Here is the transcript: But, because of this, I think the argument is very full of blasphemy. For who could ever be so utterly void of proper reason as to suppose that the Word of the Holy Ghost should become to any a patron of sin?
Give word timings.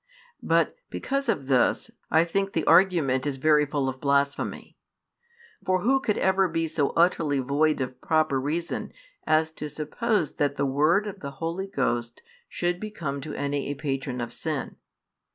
But, 0.41 0.77
because 0.89 1.29
of 1.29 1.45
this, 1.45 1.91
I 2.09 2.25
think 2.25 2.53
the 2.53 2.65
argument 2.65 3.27
is 3.27 3.37
very 3.37 3.67
full 3.67 3.87
of 3.87 4.01
blasphemy. 4.01 4.75
For 5.63 5.81
who 5.81 5.99
could 5.99 6.17
ever 6.17 6.47
be 6.49 6.67
so 6.67 6.89
utterly 6.95 7.37
void 7.37 7.81
of 7.81 8.01
proper 8.01 8.41
reason 8.41 8.93
as 9.27 9.51
to 9.51 9.69
suppose 9.69 10.37
that 10.37 10.55
the 10.55 10.65
Word 10.65 11.05
of 11.05 11.19
the 11.19 11.33
Holy 11.37 11.67
Ghost 11.67 12.23
should 12.49 12.79
become 12.79 13.21
to 13.21 13.35
any 13.35 13.67
a 13.69 13.75
patron 13.75 14.21
of 14.21 14.33
sin? 14.33 14.77